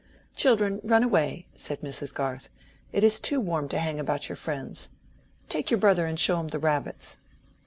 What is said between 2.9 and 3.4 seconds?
"it is too